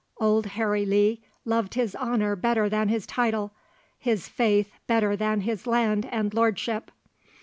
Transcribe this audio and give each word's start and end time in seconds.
Old 0.19 0.47
Harry 0.57 0.83
Lee 0.83 1.21
loved 1.45 1.75
his 1.75 1.95
honour 1.95 2.35
better 2.35 2.67
than 2.67 2.89
his 2.89 3.05
title, 3.05 3.51
his 3.99 4.27
faith 4.27 4.71
better 4.87 5.15
than 5.15 5.41
his 5.41 5.67
land 5.67 6.07
and 6.11 6.33
lordship. 6.33 6.89